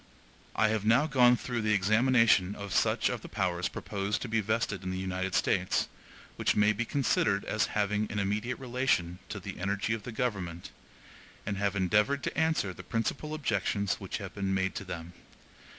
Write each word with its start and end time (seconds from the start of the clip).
(I 0.55 0.69
have 0.69 0.83
now 0.83 1.05
gone 1.05 1.37
through 1.37 1.61
the 1.61 1.75
examination 1.75 2.55
of 2.55 2.73
such 2.73 3.07
of 3.07 3.21
the 3.21 3.29
powers 3.29 3.67
proposed 3.67 4.23
to 4.23 4.27
be 4.27 4.41
vested 4.41 4.81
in 4.81 4.89
the 4.89 4.97
United 4.97 5.35
States, 5.35 5.87
which 6.37 6.55
may 6.55 6.73
be 6.73 6.85
considered 6.85 7.45
as 7.45 7.67
having 7.77 8.11
an 8.11 8.17
immediate 8.17 8.57
relation 8.57 9.19
to 9.29 9.39
the 9.39 9.59
energy 9.59 9.93
of 9.93 10.01
the 10.01 10.11
government; 10.11 10.71
and 11.45 11.57
have 11.57 11.75
endeavored 11.75 12.23
to 12.23 12.35
answer 12.35 12.73
the 12.73 12.81
principal 12.81 13.35
objections 13.35 13.99
which 13.99 14.17
have 14.17 14.33
been 14.33 14.55
made 14.55 14.73
to 14.73 14.83
them. 14.83 15.13